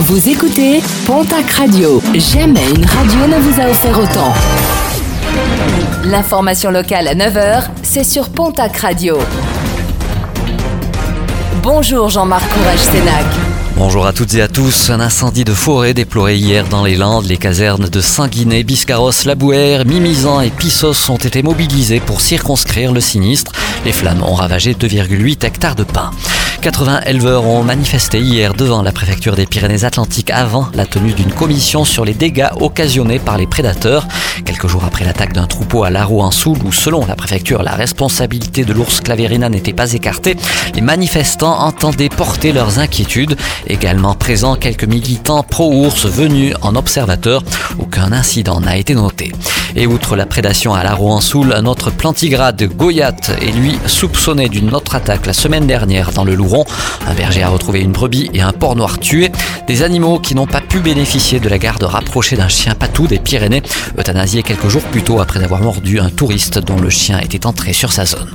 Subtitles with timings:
[0.00, 2.00] Vous écoutez Pontac Radio.
[2.14, 4.32] Jamais une radio ne vous a offert autant.
[6.04, 9.18] L'information locale à 9h, c'est sur Pontac Radio.
[11.64, 13.24] Bonjour Jean-Marc Courage Sénac.
[13.76, 14.88] Bonjour à toutes et à tous.
[14.90, 17.26] Un incendie de forêt déploré hier dans les Landes.
[17.26, 23.00] Les casernes de Saint-Guinée, Biscarrosse, Labouère, Mimizan et Pissos ont été mobilisés pour circonscrire le
[23.00, 23.50] sinistre.
[23.84, 26.12] Les flammes ont ravagé 2,8 hectares de pins.
[26.60, 31.84] 80 éleveurs ont manifesté hier devant la préfecture des Pyrénées-Atlantiques avant la tenue d'une commission
[31.84, 34.08] sur les dégâts occasionnés par les prédateurs.
[34.44, 38.72] Quelques jours après l'attaque d'un troupeau à Laroux-en-Soule où, selon la préfecture, la responsabilité de
[38.72, 40.36] l'ours Clavérina n'était pas écartée,
[40.74, 43.36] les manifestants entendaient porter leurs inquiétudes.
[43.68, 47.44] Également présents quelques militants pro-ours venus en observateur.
[47.78, 49.32] Aucun incident n'a été noté.
[49.76, 54.96] Et outre la prédation à Laroux-en-Soule, un autre plantigrade, Goyat, est lui soupçonné d'une autre
[54.96, 56.47] attaque la semaine dernière dans le Loup
[57.06, 59.30] un berger a retrouvé une brebis et un porc noir tués.
[59.66, 63.18] Des animaux qui n'ont pas pu bénéficier de la garde rapprochée d'un chien patou des
[63.18, 63.62] Pyrénées,
[63.98, 67.72] euthanasié quelques jours plus tôt après avoir mordu un touriste dont le chien était entré
[67.72, 68.30] sur sa zone.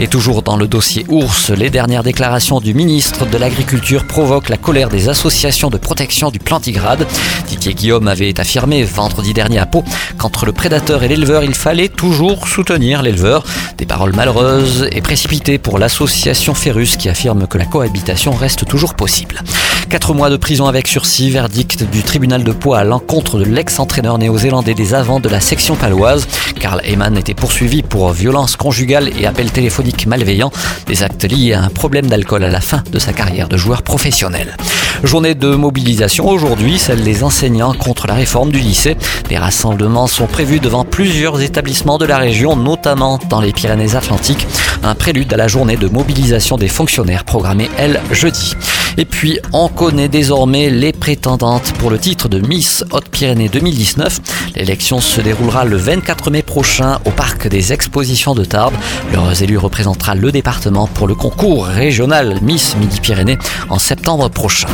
[0.00, 4.56] Et toujours dans le dossier ours, les dernières déclarations du ministre de l'Agriculture provoquent la
[4.56, 7.04] colère des associations de protection du plantigrade.
[7.48, 9.82] Didier Guillaume avait affirmé vendredi dernier à Pau
[10.16, 13.44] qu'entre le prédateur et l'éleveur, il fallait toujours soutenir l'éleveur.
[13.76, 18.94] Des paroles malheureuses et précipitées pour l'association Ferrus qui affirme que la cohabitation reste toujours
[18.94, 19.42] possible.
[19.90, 24.18] Quatre mois de prison avec sursis, verdict du tribunal de Pau à l'encontre de l'ex-entraîneur
[24.18, 26.28] néo-zélandais des avants de la section paloise.
[26.60, 30.50] Karl Heyman était poursuivi pour violence conjugale et appel téléphonique malveillant,
[30.86, 33.80] des actes liés à un problème d'alcool à la fin de sa carrière de joueur
[33.82, 34.56] professionnel.
[35.04, 38.98] Journée de mobilisation aujourd'hui, celle des enseignants contre la réforme du lycée.
[39.30, 44.46] Des rassemblements sont prévus devant plusieurs établissements de la région, notamment dans les Pyrénées-Atlantiques.
[44.82, 48.54] Un prélude à la journée de mobilisation des fonctionnaires programmée, elle, jeudi.
[48.98, 54.20] Et puis, on connaît désormais les prétendantes pour le titre de Miss Haute-Pyrénées 2019.
[54.56, 58.74] L'élection se déroulera le 24 mai prochain au parc des expositions de Tarbes.
[59.12, 63.38] Leur élu représentera le département pour le concours régional Miss Midi-Pyrénées
[63.70, 64.68] en septembre prochain.